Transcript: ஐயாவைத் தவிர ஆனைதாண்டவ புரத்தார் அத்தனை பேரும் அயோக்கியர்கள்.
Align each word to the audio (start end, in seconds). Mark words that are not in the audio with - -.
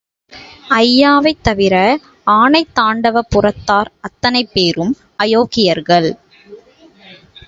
ஐயாவைத் 0.75 1.41
தவிர 1.41 1.75
ஆனைதாண்டவ 2.27 3.21
புரத்தார் 3.29 3.91
அத்தனை 3.99 4.43
பேரும் 4.53 4.93
அயோக்கியர்கள். 5.17 6.09